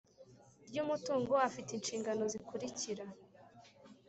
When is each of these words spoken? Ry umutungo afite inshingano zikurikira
Ry 0.67 0.77
umutungo 0.83 1.33
afite 1.47 1.69
inshingano 1.73 2.23
zikurikira 2.33 3.05